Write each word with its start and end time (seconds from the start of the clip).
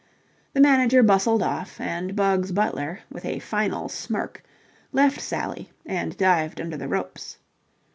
The 0.53 0.61
manager 0.61 1.03
bustled 1.03 1.43
off, 1.43 1.79
and 1.79 2.15
Bugs 2.15 2.51
Butler, 2.51 3.01
with 3.11 3.23
a 3.23 3.37
final 3.37 3.87
smirk, 3.87 4.43
left 4.91 5.21
Sally 5.21 5.69
and 5.85 6.17
dived 6.17 6.59
under 6.59 6.75
the 6.75 6.87
ropes. 6.87 7.37